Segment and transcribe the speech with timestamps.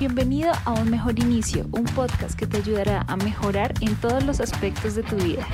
[0.00, 4.40] Bienvenido a Un Mejor Inicio, un podcast que te ayudará a mejorar en todos los
[4.40, 5.46] aspectos de tu vida.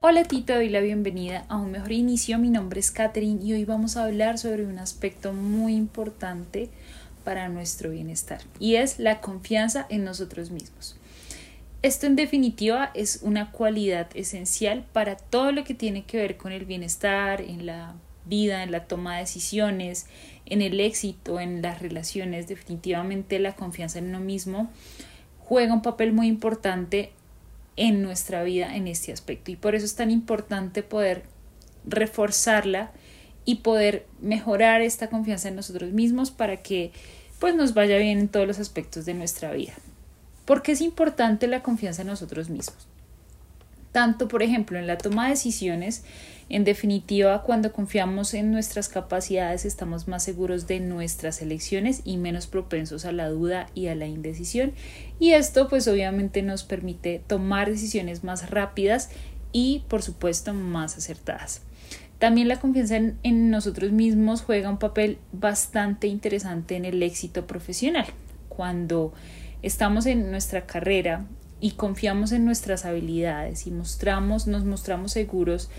[0.00, 2.38] Hola Tito, te doy la bienvenida a Un Mejor Inicio.
[2.38, 6.70] Mi nombre es Katherine y hoy vamos a hablar sobre un aspecto muy importante
[7.22, 10.96] para nuestro bienestar y es la confianza en nosotros mismos.
[11.82, 16.52] Esto en definitiva es una cualidad esencial para todo lo que tiene que ver con
[16.52, 20.06] el bienestar, en la vida, en la toma de decisiones,
[20.46, 24.70] en el éxito, en las relaciones, definitivamente la confianza en uno mismo
[25.38, 27.12] juega un papel muy importante
[27.76, 31.24] en nuestra vida en este aspecto y por eso es tan importante poder
[31.84, 32.90] reforzarla
[33.44, 36.92] y poder mejorar esta confianza en nosotros mismos para que
[37.38, 39.72] pues nos vaya bien en todos los aspectos de nuestra vida.
[40.44, 42.86] ¿Por qué es importante la confianza en nosotros mismos?
[43.92, 46.02] Tanto, por ejemplo, en la toma de decisiones,
[46.48, 52.46] en definitiva, cuando confiamos en nuestras capacidades estamos más seguros de nuestras elecciones y menos
[52.46, 54.72] propensos a la duda y a la indecisión.
[55.18, 59.10] Y esto pues obviamente nos permite tomar decisiones más rápidas
[59.52, 61.62] y por supuesto más acertadas.
[62.18, 67.46] También la confianza en, en, nosotros mismos juega un papel bastante interesante en el éxito
[67.46, 68.06] profesional.
[68.48, 69.12] Cuando
[69.62, 71.24] estamos en nuestra carrera
[71.62, 75.70] y confiamos en nuestras habilidades y mostramos, nos mostramos seguros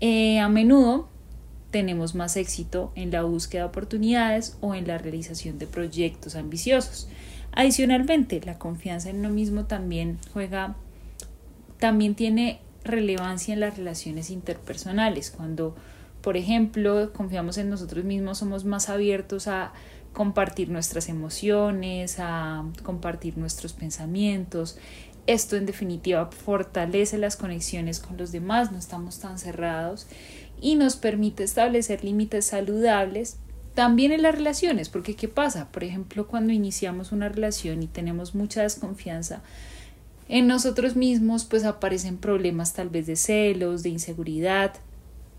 [0.00, 1.08] eh, a menudo
[1.70, 7.08] tenemos más éxito en la búsqueda de oportunidades o en la realización de proyectos ambiciosos.
[7.50, 10.76] Adicionalmente, la confianza en uno mismo también juega,
[11.80, 15.32] también tiene relevancia en las relaciones interpersonales.
[15.32, 15.74] Cuando,
[16.20, 19.72] por ejemplo, confiamos en nosotros mismos, somos más abiertos a
[20.14, 24.78] compartir nuestras emociones, a compartir nuestros pensamientos,
[25.26, 30.06] esto en definitiva fortalece las conexiones con los demás, no estamos tan cerrados
[30.60, 33.36] y nos permite establecer límites saludables
[33.74, 35.68] también en las relaciones, porque ¿qué pasa?
[35.72, 39.42] Por ejemplo, cuando iniciamos una relación y tenemos mucha desconfianza
[40.28, 44.74] en nosotros mismos, pues aparecen problemas tal vez de celos, de inseguridad,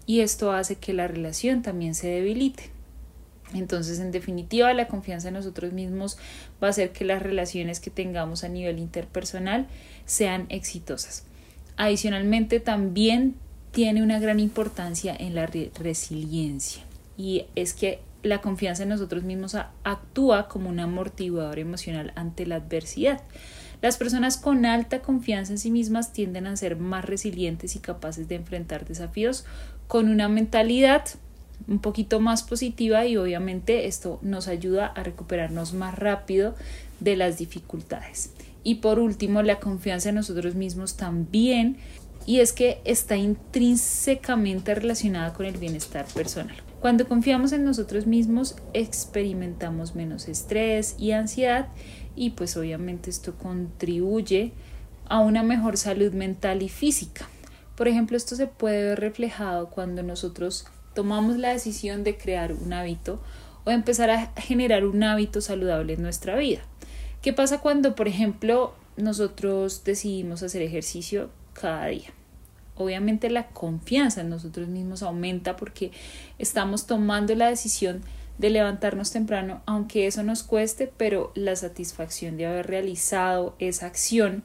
[0.05, 2.74] y esto hace que la relación también se debilite.
[3.53, 6.17] Entonces, en definitiva, la confianza en nosotros mismos
[6.61, 9.67] va a hacer que las relaciones que tengamos a nivel interpersonal
[10.05, 11.23] sean exitosas.
[11.77, 13.35] Adicionalmente, también
[13.71, 16.83] tiene una gran importancia en la resiliencia
[17.17, 22.55] y es que la confianza en nosotros mismos actúa como un amortiguador emocional ante la
[22.55, 23.21] adversidad.
[23.81, 28.27] Las personas con alta confianza en sí mismas tienden a ser más resilientes y capaces
[28.27, 29.45] de enfrentar desafíos
[29.87, 31.03] con una mentalidad
[31.67, 36.55] un poquito más positiva y obviamente esto nos ayuda a recuperarnos más rápido
[36.99, 38.31] de las dificultades.
[38.63, 41.77] Y por último, la confianza en nosotros mismos también
[42.25, 46.55] y es que está intrínsecamente relacionada con el bienestar personal.
[46.81, 51.67] Cuando confiamos en nosotros mismos experimentamos menos estrés y ansiedad
[52.15, 54.53] y pues obviamente esto contribuye
[55.07, 57.27] a una mejor salud mental y física.
[57.75, 62.73] Por ejemplo, esto se puede ver reflejado cuando nosotros tomamos la decisión de crear un
[62.73, 63.21] hábito
[63.65, 66.61] o empezar a generar un hábito saludable en nuestra vida.
[67.21, 72.09] ¿Qué pasa cuando, por ejemplo, nosotros decidimos hacer ejercicio cada día?
[72.75, 75.91] Obviamente la confianza en nosotros mismos aumenta porque
[76.39, 78.01] estamos tomando la decisión
[78.37, 84.43] de levantarnos temprano, aunque eso nos cueste, pero la satisfacción de haber realizado esa acción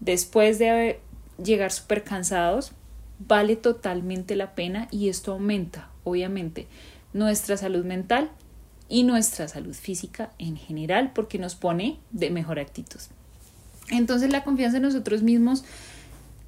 [0.00, 1.00] después de
[1.42, 2.72] llegar súper cansados
[3.18, 6.66] vale totalmente la pena y esto aumenta, obviamente,
[7.12, 8.30] nuestra salud mental
[8.88, 13.00] y nuestra salud física en general porque nos pone de mejor actitud.
[13.90, 15.64] Entonces la confianza en nosotros mismos,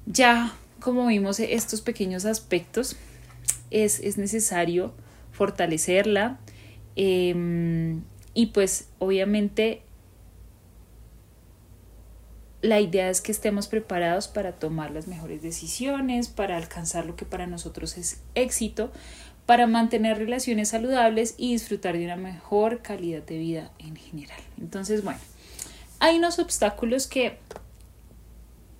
[0.05, 2.95] ya como vimos estos pequeños aspectos,
[3.71, 4.93] es, es necesario
[5.31, 6.39] fortalecerla
[6.95, 8.01] em,
[8.33, 9.83] y pues obviamente
[12.61, 17.25] la idea es que estemos preparados para tomar las mejores decisiones, para alcanzar lo que
[17.25, 18.91] para nosotros es éxito,
[19.45, 24.39] para mantener relaciones saludables y disfrutar de una mejor calidad de vida en general.
[24.59, 25.19] Entonces, bueno,
[25.99, 27.37] hay unos obstáculos que,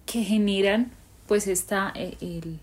[0.05, 0.91] que generan
[1.27, 1.91] pues esta...
[1.95, 2.59] Eh, el,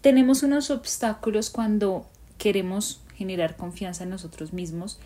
[0.00, 2.06] tenemos unos obstáculos cuando
[2.38, 5.00] queremos generar confianza en nosotros mismos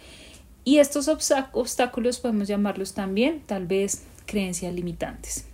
[0.64, 5.44] y estos obstáculos podemos llamarlos también tal vez creencias limitantes.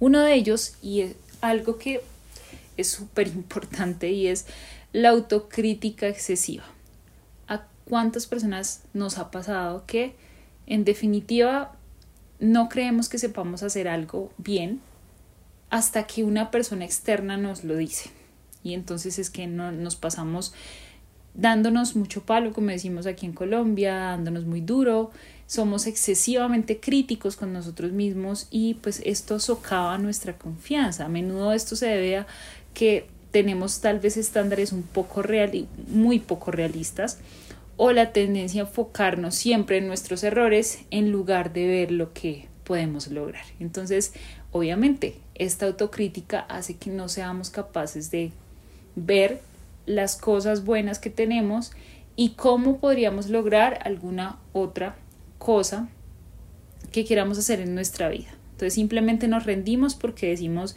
[0.00, 2.00] Uno de ellos, y es algo que
[2.76, 4.46] es súper importante, y es
[4.92, 6.64] la autocrítica excesiva.
[7.46, 10.14] ¿A cuántas personas nos ha pasado que
[10.66, 11.72] en definitiva
[12.40, 14.80] no creemos que sepamos hacer algo bien
[15.70, 18.10] hasta que una persona externa nos lo dice?
[18.62, 20.52] Y entonces es que no, nos pasamos
[21.34, 25.10] dándonos mucho palo, como decimos aquí en Colombia, dándonos muy duro,
[25.48, 31.06] somos excesivamente críticos con nosotros mismos y pues esto socava nuestra confianza.
[31.06, 32.26] A menudo esto se debe a
[32.74, 37.18] que tenemos tal vez estándares un poco real, muy poco realistas
[37.78, 42.46] o la tendencia a enfocarnos siempre en nuestros errores en lugar de ver lo que
[42.64, 43.44] podemos lograr.
[43.58, 44.12] Entonces,
[44.52, 48.32] obviamente, esta autocrítica hace que no seamos capaces de
[48.96, 49.40] ver
[49.86, 51.72] las cosas buenas que tenemos
[52.16, 54.94] y cómo podríamos lograr alguna otra
[55.38, 55.88] cosa
[56.92, 58.28] que queramos hacer en nuestra vida.
[58.52, 60.76] Entonces simplemente nos rendimos porque decimos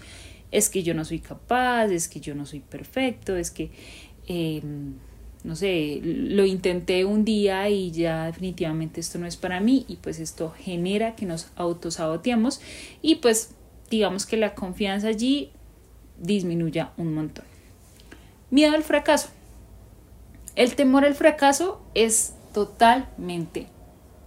[0.51, 3.71] es que yo no soy capaz, es que yo no soy perfecto, es que,
[4.27, 4.95] em,
[5.43, 9.95] no sé, lo intenté un día y ya definitivamente esto no es para mí y
[9.95, 12.61] pues esto genera que nos autosaboteamos
[13.01, 13.55] y pues
[13.89, 15.51] digamos que la confianza allí
[16.19, 17.45] disminuya un montón.
[18.51, 19.29] Miedo al fracaso.
[20.55, 23.67] El temor al fracaso es totalmente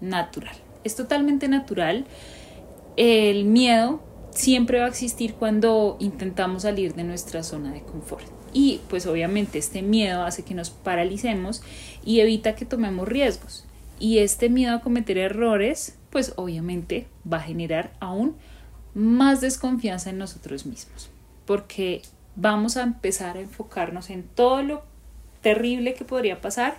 [0.09, 0.55] natural.
[0.85, 2.05] Es totalmente natural.
[2.97, 8.27] El miedo siempre va a existir cuando intentamos salir de nuestra zona de confort.
[8.53, 11.63] Y pues obviamente este miedo hace que nos paralicemos
[12.05, 13.65] y evita que tomemos riesgos.
[13.99, 18.37] Y este miedo a cometer errores, pues obviamente va a generar aún
[18.95, 21.11] más desconfianza en nosotros mismos.
[21.47, 22.03] Porque
[22.37, 24.83] vamos a empezar a enfocarnos en todo lo
[25.43, 26.77] terrible que podría pasar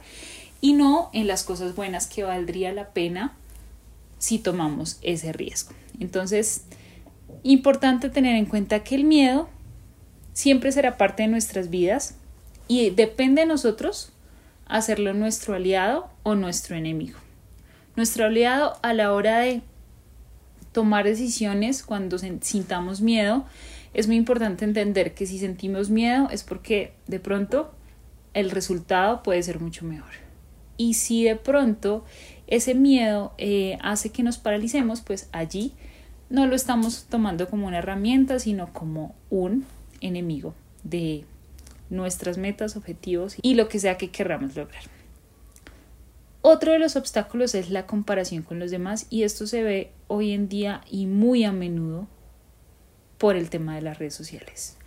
[0.61, 3.33] y no en las cosas buenas que valdría la pena
[4.17, 5.73] si tomamos ese riesgo.
[5.99, 6.65] Entonces,
[7.43, 9.49] importante tener en cuenta que el miedo
[10.33, 12.15] siempre será parte de nuestras vidas
[12.67, 14.11] y depende de nosotros
[14.65, 17.19] hacerlo nuestro aliado o nuestro enemigo.
[17.95, 19.61] Nuestro aliado a la hora de
[20.71, 23.45] tomar decisiones cuando sintamos miedo
[23.93, 27.73] es muy importante entender que si sentimos miedo es porque de pronto
[28.33, 30.24] el resultado puede ser mucho mejor.
[30.77, 32.03] Y si de pronto
[32.47, 35.73] ese miedo eh, hace que nos paralicemos, pues allí
[36.29, 39.65] no lo estamos tomando como una herramienta, sino como un
[40.01, 41.25] enemigo de
[41.89, 44.83] nuestras metas, objetivos y lo que sea que querramos lograr.
[46.41, 50.31] Otro de los obstáculos es la comparación con los demás y esto se ve hoy
[50.31, 52.07] en día y muy a menudo
[53.17, 54.77] por el tema de las redes sociales.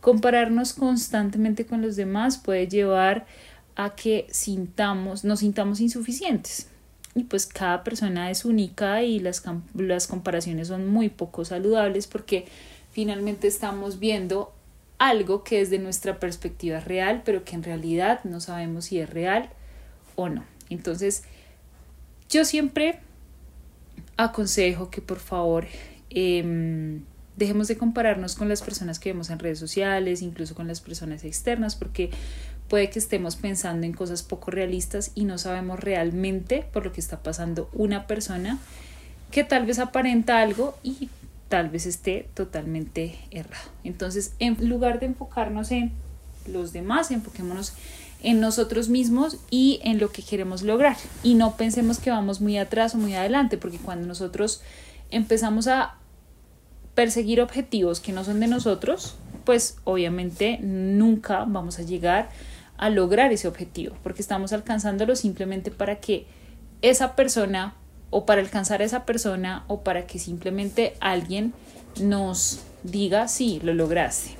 [0.00, 3.26] Compararnos constantemente con los demás puede llevar
[3.78, 6.66] a que sintamos, nos sintamos insuficientes.
[7.14, 9.42] Y pues cada persona es única y las,
[9.74, 12.46] las comparaciones son muy poco saludables porque
[12.90, 14.52] finalmente estamos viendo
[14.98, 19.08] algo que es de nuestra perspectiva real, pero que en realidad no sabemos si es
[19.08, 19.48] real
[20.16, 20.44] o no.
[20.70, 21.22] Entonces,
[22.28, 22.98] yo siempre
[24.16, 25.66] aconsejo que por favor
[26.10, 27.00] eh,
[27.38, 31.24] dejemos de compararnos con las personas que vemos en redes sociales, incluso con las personas
[31.24, 32.10] externas, porque
[32.68, 37.00] puede que estemos pensando en cosas poco realistas y no sabemos realmente por lo que
[37.00, 38.58] está pasando una persona
[39.30, 41.08] que tal vez aparenta algo y
[41.48, 43.70] tal vez esté totalmente errado.
[43.84, 45.92] Entonces, en lugar de enfocarnos en
[46.46, 47.72] los demás, enfoquémonos
[48.22, 50.96] en nosotros mismos y en lo que queremos lograr.
[51.22, 54.62] Y no pensemos que vamos muy atrás o muy adelante, porque cuando nosotros
[55.10, 55.96] empezamos a
[56.94, 62.28] perseguir objetivos que no son de nosotros, pues obviamente nunca vamos a llegar
[62.78, 66.26] a lograr ese objetivo, porque estamos alcanzándolo simplemente para que
[66.80, 67.74] esa persona
[68.10, 71.52] o para alcanzar a esa persona o para que simplemente alguien
[72.00, 74.30] nos diga sí, lo lograste.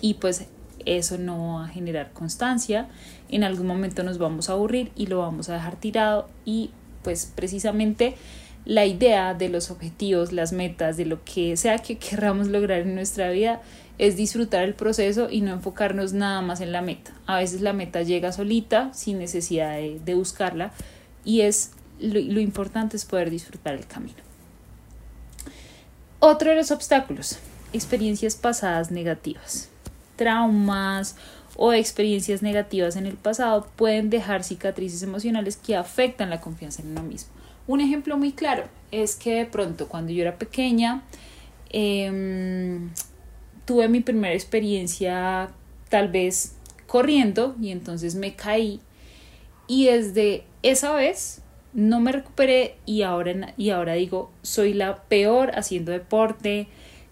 [0.00, 0.46] Y pues
[0.84, 2.88] eso no va a generar constancia,
[3.28, 6.70] en algún momento nos vamos a aburrir y lo vamos a dejar tirado y
[7.02, 8.16] pues precisamente
[8.64, 12.94] la idea de los objetivos, las metas, de lo que sea que queramos lograr en
[12.94, 13.60] nuestra vida
[13.98, 17.12] es disfrutar el proceso y no enfocarnos nada más en la meta.
[17.26, 20.72] A veces la meta llega solita sin necesidad de, buscarla
[21.24, 24.18] y es lo, lo importante es poder disfrutar el camino.
[26.18, 27.38] Otro de los obstáculos,
[27.72, 29.68] experiencias pasadas negativas,
[30.16, 31.16] traumas
[31.56, 36.92] o experiencias negativas en el pasado pueden dejar cicatrices emocionales que afectan la confianza en
[36.92, 37.32] uno mismo.
[37.66, 41.02] Un ejemplo muy claro es que de pronto cuando yo era pequeña
[41.70, 42.90] em,
[43.64, 45.50] tuve mi primera experiencia
[45.88, 48.80] tal vez corriendo y entonces me caí
[49.66, 51.42] y desde esa vez
[51.72, 56.68] no me recuperé y ahora, y ahora digo soy la peor haciendo deporte,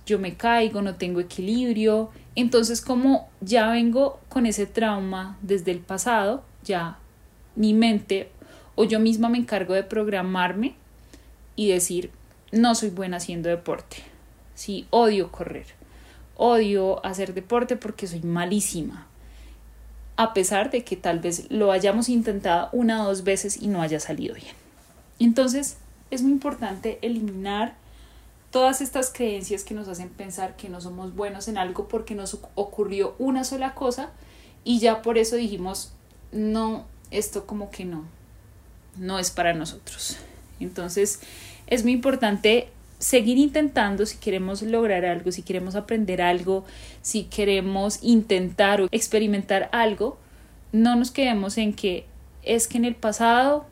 [0.06, 5.80] yo me caigo, no tengo equilibrio, entonces como ya vengo con ese trauma desde el
[5.80, 6.98] pasado, ya
[7.56, 8.30] mi mente
[8.74, 10.74] o yo misma me encargo de programarme
[11.56, 12.10] y decir,
[12.52, 13.98] no soy buena haciendo deporte.
[14.54, 15.79] Sí, odio correr.
[16.42, 19.06] Odio hacer deporte porque soy malísima.
[20.16, 23.80] a pesar de que tal vez lo hayamos intentado una o dos veces y no
[23.80, 24.54] haya salido bien.
[25.18, 25.76] Entonces,
[26.10, 27.74] es muy importante eliminar
[28.50, 32.38] todas estas creencias que nos hacen pensar que no somos buenos en algo porque nos
[32.54, 34.10] ocurrió una sola cosa
[34.62, 35.92] y ya por eso dijimos,
[36.32, 38.04] no, esto como que no,
[38.96, 40.18] no es para nosotros.
[40.58, 41.20] Entonces,
[41.66, 42.68] es muy importante
[43.00, 46.64] seguir intentando si queremos lograr algo, si queremos aprender algo,
[47.00, 50.18] si queremos intentar o experimentar algo,
[50.72, 52.04] no nos quedemos en que
[52.42, 53.66] es que en el pasado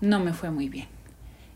[0.00, 0.88] no me fue muy bien.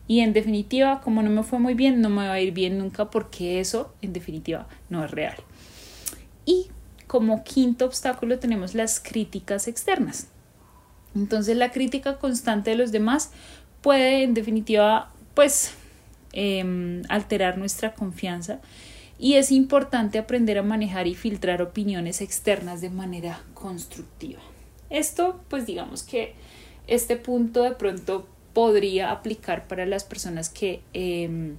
[0.07, 2.77] Y en definitiva, como no me fue muy bien, no me va a ir bien
[2.77, 5.37] nunca porque eso, en definitiva, no es real.
[6.45, 6.67] Y
[7.07, 10.27] como quinto obstáculo tenemos las críticas externas.
[11.15, 13.31] Entonces la crítica constante de los demás
[13.81, 15.73] puede, en definitiva, pues
[16.35, 18.59] em, alterar nuestra confianza
[19.17, 24.41] y es importante aprender a manejar y filtrar opiniones externas de manera constructiva.
[24.89, 26.33] Esto, pues digamos que
[26.87, 31.55] este punto de pronto podría aplicar para las personas que, em,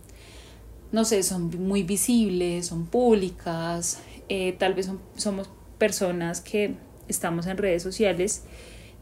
[0.92, 6.74] no sé, son muy visibles, son públicas, eh, tal vez somos personas que
[7.08, 8.44] estamos en redes sociales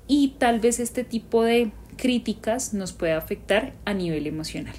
[0.09, 4.75] y tal vez este tipo de críticas nos puede afectar a nivel emocional.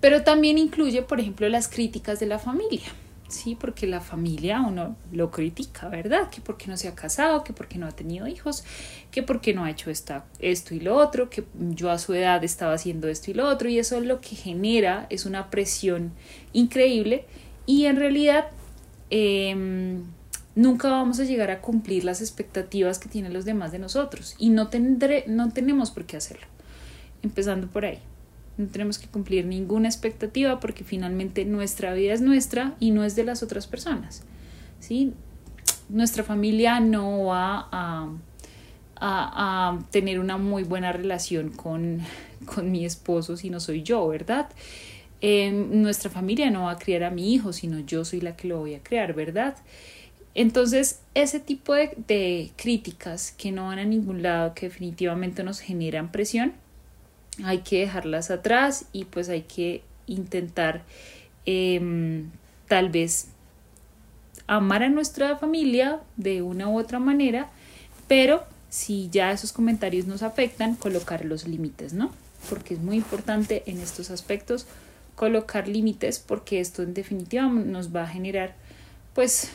[0.00, 2.88] Pero también incluye, por ejemplo, las críticas de la familia.
[3.30, 6.30] Sí, porque la familia uno lo critica, ¿verdad?
[6.30, 8.64] Que porque no se ha casado, que porque no ha tenido hijos,
[9.12, 12.42] que porque no ha hecho esta, esto y lo otro, que yo a su edad
[12.42, 16.10] estaba haciendo esto y lo otro, y eso es lo que genera, es una presión
[16.52, 17.24] increíble,
[17.66, 18.46] y en realidad
[19.10, 20.02] em,
[20.56, 24.50] nunca vamos a llegar a cumplir las expectativas que tienen los demás de nosotros, y
[24.50, 26.46] no, tendré, no tenemos por qué hacerlo,
[27.22, 28.00] empezando por ahí.
[28.60, 33.16] No tenemos que cumplir ninguna expectativa porque finalmente nuestra vida es nuestra y no es
[33.16, 34.22] de las otras personas.
[34.80, 35.14] ¿sí?
[35.88, 38.12] Nuestra familia no va a,
[38.96, 42.00] a, tener una muy buena relación con,
[42.44, 44.50] con, mi esposo si no soy yo, ¿verdad?
[45.22, 48.46] Em, nuestra familia no va a criar a mi hijo, sino yo soy la que
[48.46, 49.56] lo voy a criar, ¿verdad?
[50.34, 55.60] Entonces, ese tipo de, de críticas que no van a ningún lado, que definitivamente nos
[55.60, 56.52] generan presión,
[57.44, 60.82] hay que dejarlas atrás y pues hay que intentar
[61.46, 62.30] em,
[62.68, 63.28] tal vez
[64.46, 67.48] amar a nuestra familia de una u otra manera,
[68.08, 72.10] pero si ya esos comentarios nos afectan, colocar los límites, ¿no?
[72.48, 74.66] Porque es muy importante en estos aspectos
[75.14, 78.54] colocar límites porque esto en definitiva nos va a generar
[79.14, 79.50] pues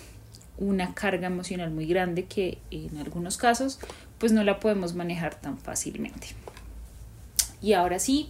[0.58, 3.79] una carga emocional muy grande que en algunos casos
[4.20, 6.27] pues no la podemos manejar tan fácilmente.
[7.65, 8.29] Y ahora sí,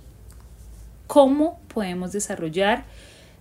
[1.08, 2.86] ¿cómo podemos desarrollar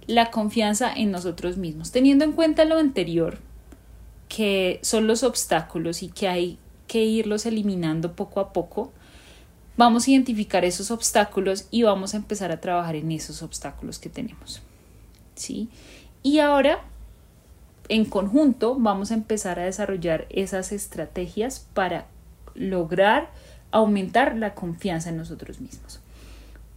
[0.08, 1.92] la confianza en nosotros mismos?
[1.92, 3.38] Teniendo en cuenta lo anterior,
[4.28, 6.58] que son los obstáculos y que hay
[6.88, 8.90] que irlos eliminando poco a poco,
[9.76, 14.08] vamos a identificar esos obstáculos y vamos a empezar a trabajar en esos obstáculos que
[14.08, 14.62] tenemos.
[15.36, 15.68] ¿Sí?
[16.24, 16.80] Y ahora,
[17.88, 22.08] en conjunto, vamos a empezar a desarrollar esas estrategias para
[22.56, 23.30] lograr
[23.74, 25.98] aumentar la confianza en nosotros mismos.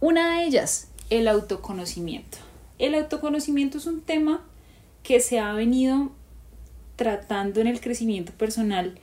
[0.00, 2.38] Una de ellas, el autoconocimiento.
[2.80, 4.44] El autoconocimiento es un tema
[5.04, 6.10] que se ha venido
[6.96, 8.98] tratando en el crecimiento personal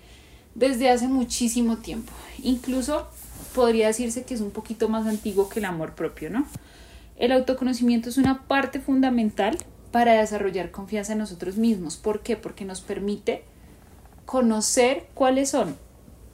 [0.56, 2.12] desde hace muchísimo tiempo.
[2.44, 3.08] Incluso
[3.54, 6.46] podría decirse que es un poquito más antiguo que el amor propio, ¿no?
[7.16, 9.58] El autoconocimiento es una parte fundamental
[9.94, 11.96] para desarrollar confianza en nosotros mismos.
[11.96, 12.36] ¿Por qué?
[12.36, 13.46] Porque nos permite
[14.25, 15.78] conocer cuáles son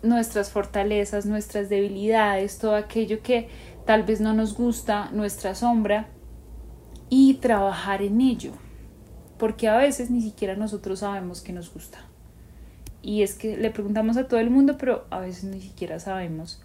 [0.03, 3.49] nuestras fortalezas, nuestras debilidades, todo aquello que
[3.85, 6.07] tal vez no nos gusta, nuestra sombra,
[7.09, 8.53] y trabajar en ello,
[9.37, 11.99] porque a veces ni siquiera nosotros sabemos que nos gusta.
[13.01, 16.61] Y es que le preguntamos a todo el mundo, pero a veces ni siquiera sabemos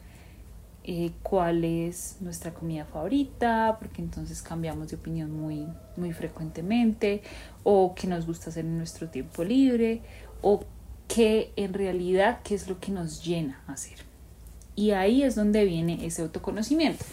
[0.85, 5.67] eh, cuál es nuestra comida favorita, porque entonces cambiamos de opinión muy,
[5.97, 7.23] muy frecuentemente,
[7.65, 10.03] o qué nos gusta hacer en nuestro tiempo libre,
[10.43, 10.61] o
[11.09, 13.99] que en realidad qué es lo que nos llena hacer.
[14.75, 17.05] Y ahí es donde viene ese autoconocimiento.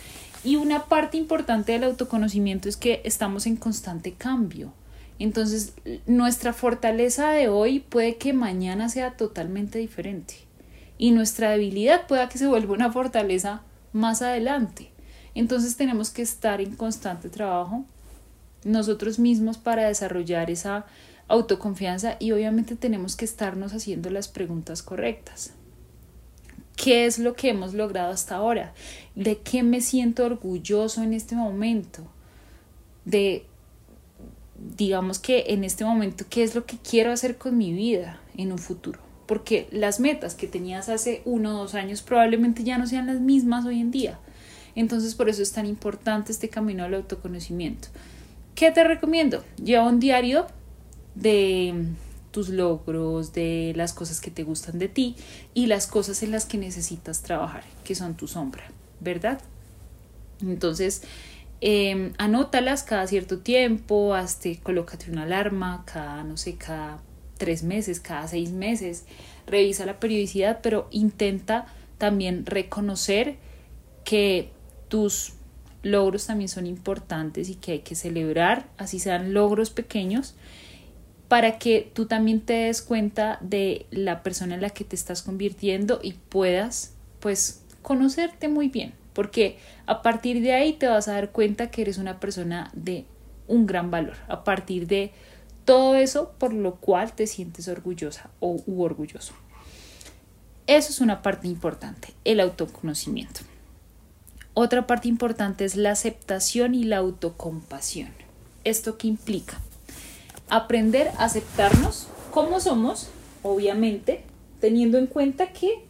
[0.44, 4.74] Y una parte importante del autoconocimiento es que estamos en constante cambio.
[5.20, 5.74] Entonces,
[6.06, 10.36] nuestra fortaleza de hoy puede que mañana sea totalmente diferente.
[10.98, 13.62] Y nuestra debilidad pueda que se vuelva una fortaleza
[13.94, 14.90] más adelante.
[15.36, 17.86] Entonces tenemos que estar en constante trabajo
[18.64, 20.86] nosotros mismos para desarrollar esa
[21.34, 25.52] autoconfianza y obviamente tenemos que estarnos haciendo las preguntas correctas.
[26.76, 28.74] ¿Qué es lo que hemos logrado hasta ahora?
[29.16, 32.04] ¿De qué me siento orgulloso en este momento?
[33.06, 33.46] De,
[34.78, 38.52] digamos que en este momento, ¿qué es lo que quiero hacer con mi vida en
[38.52, 39.00] un futuro?
[39.26, 43.20] porque las metas que tenías hace uno o dos años probablemente ya no sean las
[43.20, 44.20] mismas hoy en día.
[44.76, 47.88] Entonces por eso es tan importante este camino al autoconocimiento.
[48.56, 49.44] ¿Qué te recomiendo?
[49.64, 50.48] Lleva un diario
[51.16, 51.86] de
[52.32, 55.16] tus logros, de las cosas que te gustan de ti
[55.54, 58.64] y las cosas en las que necesitas trabajar, que son tu sombra,
[59.00, 59.40] ¿verdad?
[60.42, 61.04] Entonces,
[61.62, 67.00] eh, anótalas cada cierto tiempo, hazte, colócate una alarma cada, no sé, cada
[67.38, 69.06] tres meses, cada seis meses,
[69.48, 71.68] revisa la periodicidad, pero intenta
[71.98, 73.38] también reconocer
[74.04, 74.50] que
[74.90, 75.34] tus
[75.84, 80.36] logros también son importantes y que hay que celebrar, así sean logros pequeños,
[81.34, 85.24] para que tú también te des cuenta de la persona en la que te estás
[85.24, 91.14] convirtiendo y puedas, pues, conocerte muy bien, porque a partir de ahí te vas a
[91.14, 93.06] dar cuenta que eres una persona de
[93.48, 95.12] un gran valor, a partir de
[95.66, 99.34] todo eso por lo cual te sientes orgullosa o u orgulloso.
[100.68, 103.42] Eso es una parte importante, el autoconocimiento.
[104.54, 108.12] Otra parte importante es la aceptación y la autocompasión.
[108.64, 109.60] ¿Esto qué implica?
[110.50, 113.10] Aprender a aceptarnos como somos,
[113.44, 114.24] obviamente,
[114.60, 115.86] teniendo en cuenta que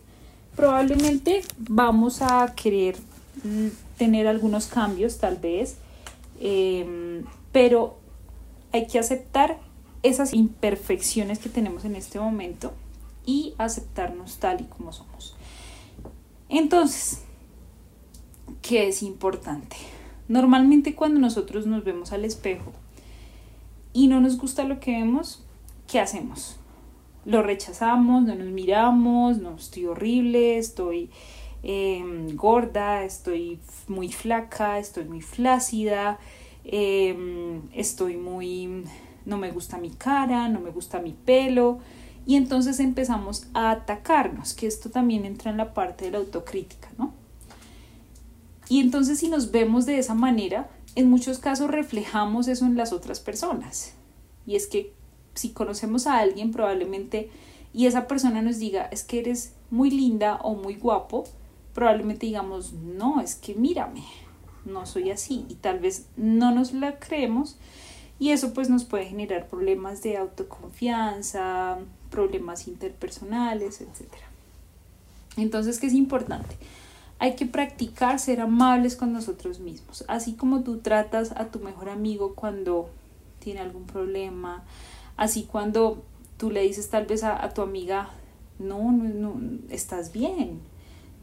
[0.56, 2.98] probablemente vamos a querer
[3.44, 3.68] mm,
[3.98, 5.78] tener algunos cambios, tal vez,
[6.40, 7.98] em, pero
[8.72, 9.60] hay que aceptar
[10.02, 12.74] esas imperfecciones que tenemos en este momento
[13.26, 15.36] y aceptarnos tal y como somos.
[16.50, 17.22] Entonces,
[18.62, 19.78] ¿qué es importante?
[20.28, 22.74] Normalmente cuando nosotros nos vemos al espejo
[23.94, 25.44] y no nos gusta lo que vemos,
[25.88, 26.58] ¿qué hacemos?
[27.26, 31.10] Lo rechazamos, no nos miramos, no estoy horrible, estoy
[31.62, 36.20] em, gorda, estoy muy flaca, estoy muy flácida,
[36.66, 38.86] Em, estoy muy,
[39.26, 41.80] no me gusta mi cara, no me gusta mi pelo.
[42.26, 46.90] Y entonces empezamos a atacarnos, que esto también entra en la parte de la autocrítica,
[46.98, 47.14] ¿no?
[48.74, 52.92] Y entonces si nos vemos de esa manera, en muchos casos reflejamos eso en las
[52.92, 53.94] otras personas.
[54.48, 54.92] Y es que
[55.36, 57.30] si conocemos a alguien probablemente
[57.72, 61.26] y esa persona nos diga, es que eres muy linda o muy guapo,
[61.76, 64.06] probablemente digamos, no, es que mírame,
[64.66, 67.58] no soy así y tal vez no nos la creemos
[68.18, 71.78] y eso pues nos puede generar problemas de autoconfianza,
[72.10, 74.12] problemas interpersonales, etc.
[75.38, 76.58] Entonces, ¿qué es importante?
[77.24, 81.88] Hay que practicar ser amables con nosotros mismos, así como tú tratas a tu mejor
[81.88, 82.90] amigo cuando
[83.40, 84.66] tiene algún problema,
[85.16, 86.04] así cuando
[86.36, 88.10] tú le dices tal vez a, tu amiga,
[88.60, 90.60] no, no, no, estás bien,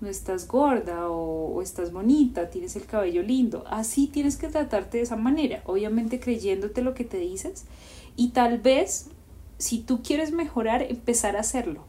[0.01, 3.65] no estás gorda o, estás bonita, tienes el cabello lindo.
[3.67, 7.67] Así tienes que tratarte de esa manera, obviamente creyéndote lo que te dices.
[8.17, 9.11] Y tal vez
[9.59, 11.85] si tú quieres mejorar, empezar a hacerlo,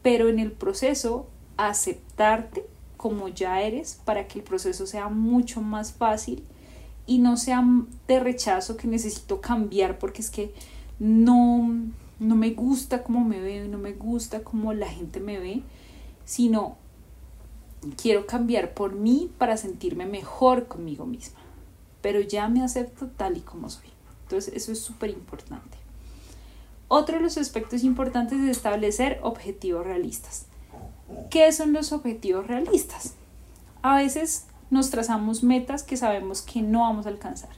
[0.00, 1.26] pero en el proceso
[1.58, 2.72] aceptarte
[3.04, 6.42] como ya eres para que el proceso sea mucho más fácil
[7.04, 7.62] y no sea
[8.08, 10.54] de rechazo que necesito cambiar porque es que
[10.98, 11.68] no,
[12.18, 15.60] no me gusta cómo me veo y no me gusta cómo la gente me ve,
[16.24, 16.78] sino
[18.00, 21.40] quiero cambiar por mí para sentirme mejor conmigo misma,
[22.00, 23.90] pero ya me acepto tal y como soy.
[24.22, 25.76] Entonces eso es súper importante.
[26.88, 30.46] Otro de los aspectos importantes es establecer objetivos realistas.
[31.30, 33.14] ¿Qué son los objetivos realistas?
[33.82, 37.50] A veces nos trazamos metas que sabemos que no vamos a alcanzar,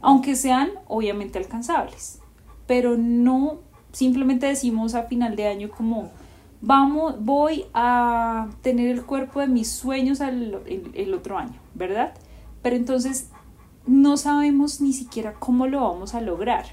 [0.00, 2.20] aunque sean obviamente alcanzables,
[2.66, 3.58] pero no
[3.92, 6.10] simplemente decimos a final de año como
[6.60, 12.14] vamos, voy a tener el cuerpo de mis sueños el, otro año, ¿verdad?
[12.62, 13.28] Pero entonces
[13.86, 16.66] no sabemos ni siquiera cómo lo vamos a lograr.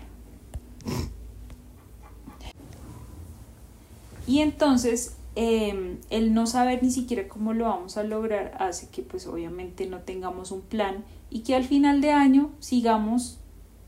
[4.27, 9.01] Y entonces em, el no saber ni siquiera cómo lo vamos a lograr hace que
[9.01, 13.39] pues obviamente no tengamos un plan y que al final de año sigamos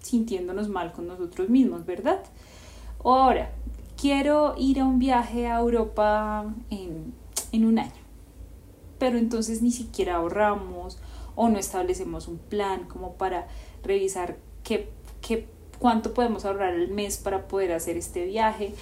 [0.01, 2.23] sintiéndonos mal con nosotros mismos, ¿verdad?
[3.03, 3.51] Ahora,
[3.99, 7.13] quiero ir a un viaje a Europa en,
[7.53, 7.91] un año.
[8.99, 10.99] Pero entonces ni siquiera ahorramos
[11.35, 13.47] o no establecemos un plan como para
[13.83, 14.89] revisar qué,
[15.21, 15.47] qué,
[15.79, 18.73] cuánto podemos ahorrar al mes para poder hacer este viaje.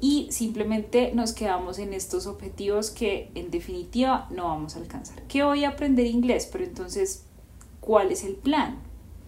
[0.00, 5.22] Y simplemente nos quedamos en estos objetivos que en definitiva no vamos a alcanzar.
[5.22, 7.24] Que voy a aprender inglés, pero entonces,
[7.80, 8.78] ¿cuál es el plan?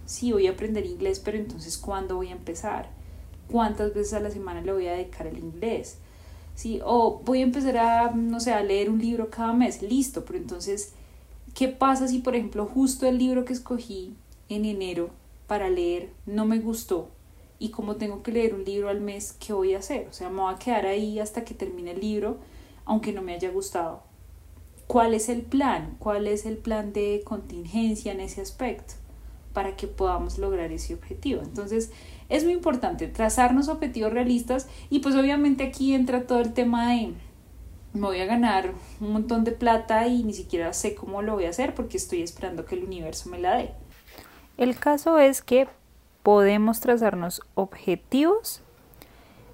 [0.07, 2.99] Sí, voy a aprender inglés, pero entonces, ¿cuándo voy a empezar?
[3.49, 5.99] cuántas veces a la semana le voy a dedicar el inglés.
[6.55, 6.81] ¿sí?
[6.85, 10.39] O voy a empezar a, no sé, a leer un libro cada mes, listo, pero
[10.39, 10.93] entonces,
[11.55, 14.15] ¿qué pasa si, por ejemplo, justo el libro que escogí
[14.49, 15.11] en enero
[15.47, 17.11] para leer no me gustó
[17.59, 20.07] y como tengo que leer un libro al mes, ¿qué voy a hacer?
[20.09, 22.39] O sea, me voy a quedar ahí hasta que termine el libro,
[22.85, 24.03] aunque no me haya gustado.
[24.87, 25.97] ¿Cuál es el plan?
[25.99, 28.95] ¿Cuál es el plan de contingencia en ese aspecto?
[29.53, 31.43] Para que podamos lograr ese objetivo.
[31.43, 31.91] Entonces,
[32.29, 37.13] es muy importante trazarnos objetivos realistas y pues obviamente aquí entra todo el tema de
[37.95, 41.47] me voy a ganar un montón de plata y ni siquiera sé cómo lo voy
[41.47, 43.71] a hacer porque estoy esperando que el universo me la dé.
[44.59, 45.69] El caso es que
[46.29, 48.61] podemos trazarnos objetivos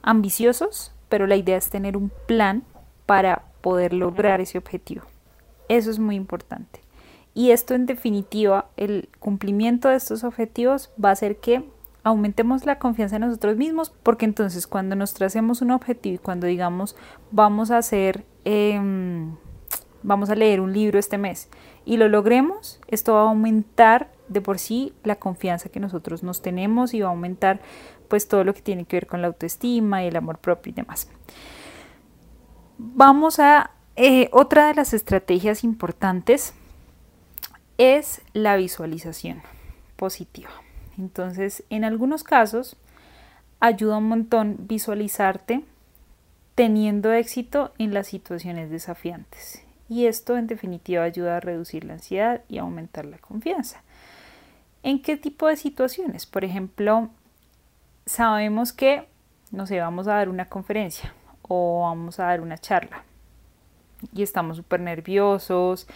[0.02, 2.64] ambiciosos, pero la idea es tener un plan
[3.06, 5.04] para poder lograr ese objetivo.
[5.68, 6.80] Eso es muy importante.
[7.32, 11.62] Y esto en definitiva, el cumplimiento de estos objetivos va a hacer que
[12.02, 16.48] aumentemos la confianza en nosotros mismos, porque entonces cuando nos tracemos un objetivo y cuando
[16.48, 16.96] digamos
[17.30, 19.37] vamos a hacer, em,
[20.02, 21.50] vamos a leer un libro este mes
[21.84, 26.42] y lo logremos, esto va a aumentar de por sí la confianza que nosotros nos
[26.42, 27.60] tenemos y va a aumentar
[28.08, 30.74] pues todo lo que tiene que ver con la autoestima y el amor propio y
[30.74, 31.08] demás.
[32.78, 36.54] Vamos a eh, otra de las estrategias importantes
[37.78, 39.42] es la visualización
[39.96, 40.50] positiva.
[40.98, 42.76] Entonces, en algunos casos,
[43.60, 45.64] ayuda un montón visualizarte
[46.54, 49.62] teniendo éxito en las situaciones desafiantes.
[49.88, 53.82] Y esto en definitiva ayuda a reducir la ansiedad y aumentar la confianza.
[54.84, 56.26] ¿En qué tipo de situaciones?
[56.26, 57.08] Por ejemplo,
[58.04, 59.08] sabemos que,
[59.50, 63.02] no sé, vamos a dar una conferencia o vamos a dar una charla
[64.12, 65.86] y estamos súper nerviosos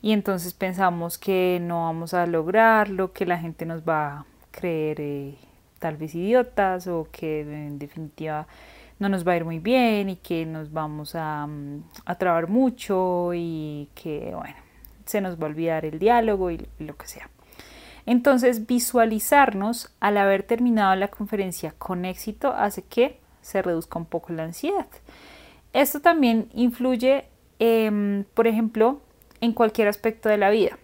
[0.00, 5.36] y entonces pensamos que no vamos a lograrlo, que la gente nos va creer eh,
[5.78, 8.48] tal vez idiotas o que en definitiva
[8.98, 12.48] no nos va a ir muy bien y que nos vamos a, mm, a trabar
[12.48, 14.56] mucho y que bueno,
[15.06, 17.30] se nos va a olvidar el diálogo y lo que sea.
[18.06, 24.32] Entonces visualizarnos al haber terminado la conferencia con éxito hace que se reduzca un poco
[24.32, 24.86] la ansiedad.
[25.72, 27.26] Esto también influye,
[27.58, 29.00] em, por ejemplo,
[29.40, 30.78] en cualquier aspecto de la vida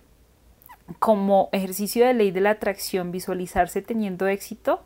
[0.98, 4.80] como ejercicio de ley de la atracción, visualizarse teniendo éxito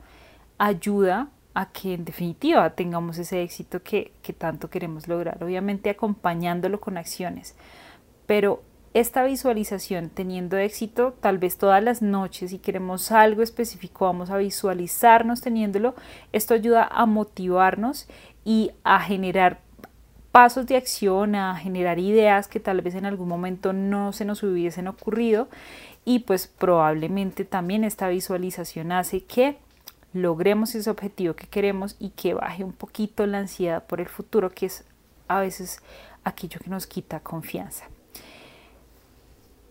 [0.58, 6.80] ayuda a que en definitiva tengamos ese éxito que, que, tanto queremos lograr, obviamente acompañándolo
[6.80, 7.54] con acciones.
[8.26, 8.62] Pero
[8.94, 14.36] esta visualización teniendo éxito, tal vez todas las noches, si queremos algo específico, vamos a
[14.36, 15.94] visualizarnos teniéndolo,
[16.32, 18.06] esto ayuda a motivarnos
[18.44, 19.60] y a generar
[20.30, 24.42] pasos de acción, a generar ideas que tal vez en algún momento no se nos
[24.42, 25.48] hubiesen ocurrido
[26.04, 29.58] y pues probablemente también esta visualización hace que
[30.12, 34.50] logremos ese objetivo que queremos y que baje un poquito la ansiedad por el futuro,
[34.50, 34.84] que es
[35.28, 35.80] a veces
[36.24, 37.91] aquello que nos quita confianza.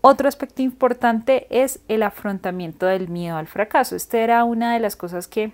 [0.04, 3.94] Otro aspecto importante es el afrontamiento del miedo al fracaso.
[3.94, 5.52] Esta era una de las cosas que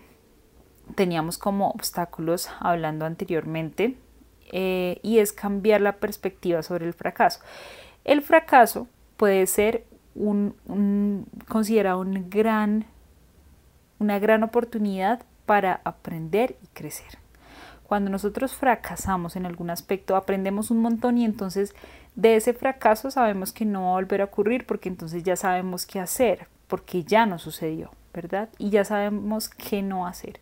[0.95, 3.99] teníamos como obstáculos hablando anteriormente
[4.51, 7.41] eh, y es cambiar la perspectiva sobre el fracaso.
[8.05, 9.85] El fracaso puede ser
[10.15, 12.87] un, considerado un gran,
[13.99, 17.19] una gran oportunidad para aprender y crecer.
[17.89, 21.75] Cuando nosotros fracasamos en algún aspecto, aprendemos un montón y entonces
[22.19, 25.87] de ese fracaso sabemos que no va a volver a ocurrir porque entonces ya sabemos
[25.87, 28.49] qué hacer, porque ya no sucedió, ¿verdad?
[28.59, 30.41] Y ya sabemos qué no hacer.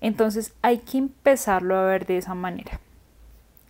[0.00, 2.80] Entonces hay que empezarlo a ver de esa manera.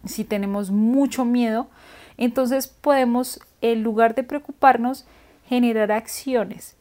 [0.06, 1.68] Si tenemos mucho miedo,
[2.16, 5.04] entonces podemos, en lugar de preocuparnos,
[5.46, 6.74] generar acciones.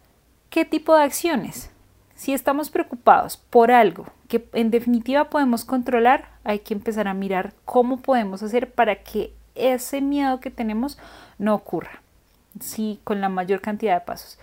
[0.49, 1.69] ¿Qué tipo de acciones?
[2.15, 7.53] Si estamos preocupados por algo que en definitiva podemos controlar, hay que empezar a mirar
[7.65, 10.97] cómo podemos hacer para que ese miedo que tenemos
[11.38, 12.02] no ocurra.
[12.60, 14.38] Sí, con la mayor cantidad de pasos.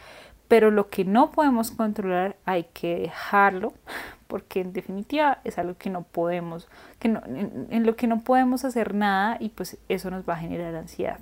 [0.49, 3.75] Pero lo que no podemos controlar hay que dejarlo
[4.29, 8.95] porque en definitiva es algo que no podemos, que en lo que no podemos hacer
[8.95, 11.19] nada y pues eso nos va a generar ansiedad.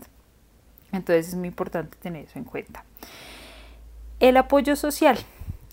[0.93, 2.85] Entonces es muy importante tener eso en cuenta.
[4.21, 5.19] El apoyo social.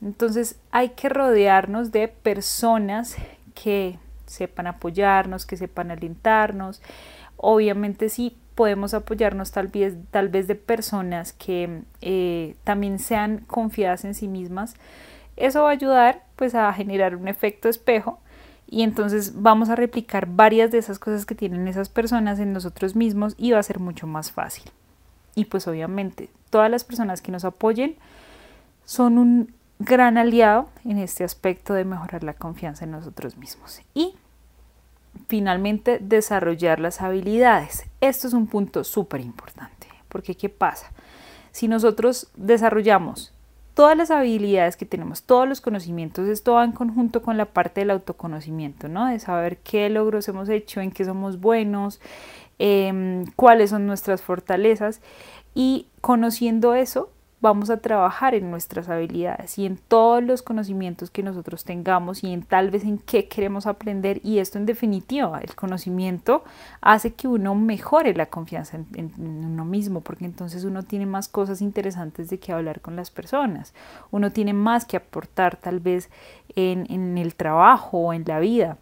[0.01, 3.15] Entonces hay que rodearnos de personas
[3.55, 6.81] que sepan apoyarnos, que sepan alentarnos.
[7.45, 14.05] Obviamente sí podemos apoyarnos tal vez, tal vez de personas que eh, también sean confiadas
[14.05, 14.75] en sí mismas.
[15.35, 18.19] Eso va a ayudar pues a generar un efecto espejo
[18.65, 22.95] y entonces vamos a replicar varias de esas cosas que tienen esas personas en nosotros
[22.95, 24.71] mismos y va a ser mucho más fácil.
[25.35, 27.97] Y pues obviamente todas las personas que nos apoyen
[28.85, 33.81] son un gran aliado en este aspecto de mejorar la confianza en nosotros mismos.
[33.93, 34.15] Y
[35.27, 37.85] finalmente desarrollar las habilidades.
[38.01, 40.91] Esto es un punto súper importante, porque ¿qué pasa?
[41.51, 43.33] Si nosotros desarrollamos
[43.73, 47.81] todas las habilidades que tenemos, todos los conocimientos, esto va en conjunto con la parte
[47.81, 49.07] del autoconocimiento, ¿no?
[49.07, 51.99] De saber qué logros hemos hecho, en qué somos buenos,
[52.59, 55.01] em, cuáles son nuestras fortalezas
[55.55, 57.09] y conociendo eso
[57.43, 62.31] vamos a trabajar en nuestras habilidades y en todos los conocimientos que nosotros tengamos y
[62.31, 64.21] en tal vez en qué queremos aprender.
[64.23, 66.45] Y esto en definitiva, el conocimiento
[66.79, 71.61] hace que uno mejore la confianza en, uno mismo porque entonces uno tiene más cosas
[71.61, 73.73] interesantes de que hablar con las personas,
[74.09, 76.09] uno tiene más que aportar tal vez
[76.55, 78.77] en, en el trabajo o en la vida.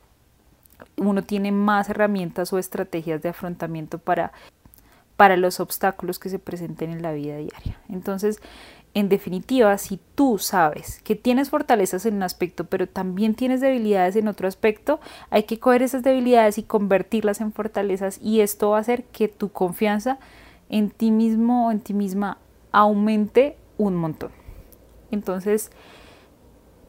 [0.97, 4.31] Uno tiene más herramientas o estrategias de afrontamiento para
[5.21, 7.79] para los obstáculos que se presenten en la vida diaria.
[7.89, 8.41] Entonces,
[8.95, 14.15] en definitiva, si tú sabes que tienes fortalezas en un aspecto, pero también tienes debilidades
[14.15, 18.77] en otro aspecto, hay que coger esas debilidades y convertirlas en fortalezas y esto va
[18.77, 20.17] a hacer que tu confianza
[20.69, 22.39] en ti mismo o en ti misma
[22.71, 24.31] aumente un montón.
[25.11, 25.69] Entonces,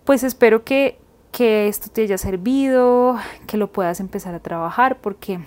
[0.05, 0.99] pues espero que,
[1.33, 5.38] que esto te haya servido, que lo puedas empezar a trabajar, porque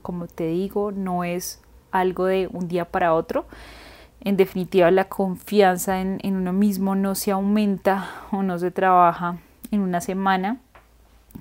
[0.00, 1.60] como te digo, no es
[1.92, 3.46] algo de un día para otro.
[4.22, 9.38] En definitiva, la confianza en, uno mismo no se aumenta o no se trabaja
[9.70, 10.58] en una semana.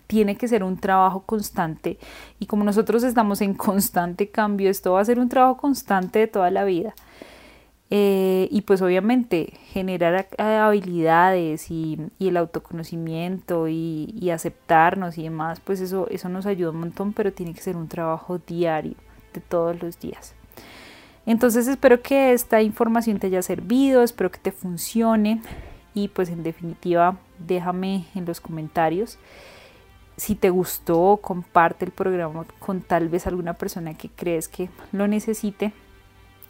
[0.08, 1.98] Tiene que ser un trabajo constante
[2.40, 6.28] y como nosotros estamos en constante cambio, esto va a ser un trabajo constante de
[6.28, 6.94] toda la vida.
[7.92, 15.82] Eh, y pues obviamente generar habilidades y, el autoconocimiento y, y, aceptarnos y demás, pues
[15.82, 18.94] eso, eso nos ayuda un montón, pero tiene que ser un trabajo diario
[19.34, 20.36] de todos los días.
[21.30, 25.42] Entonces espero que esta información te haya servido, espero que te funcione
[25.94, 29.18] y pues en definitiva déjame en los comentarios
[30.20, 35.08] si te gustó, comparte el programa con tal vez alguna persona que crees que lo
[35.08, 35.72] necesite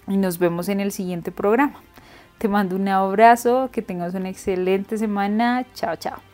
[0.07, 1.81] y nos vemos en el siguiente programa.
[2.39, 5.65] Te mando un abrazo, que tengas una excelente semana.
[5.73, 6.28] Chao, chao.